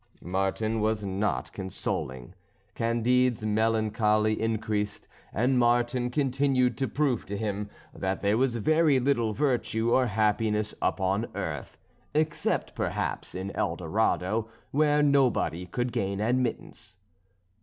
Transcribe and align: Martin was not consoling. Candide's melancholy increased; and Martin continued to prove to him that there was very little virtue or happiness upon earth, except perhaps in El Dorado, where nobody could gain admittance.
Martin 0.23 0.79
was 0.81 1.05
not 1.05 1.53
consoling. 1.53 2.33
Candide's 2.73 3.45
melancholy 3.45 4.41
increased; 4.41 5.07
and 5.31 5.59
Martin 5.59 6.09
continued 6.09 6.75
to 6.79 6.87
prove 6.87 7.23
to 7.27 7.37
him 7.37 7.69
that 7.93 8.21
there 8.23 8.35
was 8.35 8.55
very 8.55 8.99
little 8.99 9.31
virtue 9.31 9.91
or 9.93 10.07
happiness 10.07 10.73
upon 10.81 11.27
earth, 11.35 11.77
except 12.15 12.73
perhaps 12.73 13.35
in 13.35 13.51
El 13.51 13.75
Dorado, 13.75 14.49
where 14.71 15.03
nobody 15.03 15.67
could 15.67 15.91
gain 15.91 16.19
admittance. 16.19 16.97